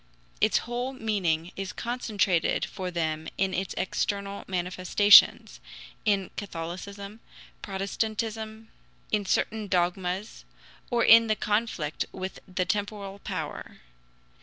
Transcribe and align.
Its 0.41 0.57
whole 0.65 0.93
meaning 0.93 1.51
is 1.55 1.71
concentrated 1.71 2.65
for 2.65 2.89
them 2.89 3.27
in 3.37 3.53
its 3.53 3.75
external 3.77 4.43
manifestations 4.47 5.59
in 6.05 6.31
Catholicism, 6.37 7.19
Protestantism, 7.61 8.69
in 9.11 9.27
certain 9.27 9.67
dogmas, 9.67 10.43
or 10.89 11.03
in 11.03 11.27
the 11.27 11.35
conflict 11.35 12.05
with 12.11 12.39
the 12.47 12.65
temporal 12.65 13.19
power. 13.19 13.77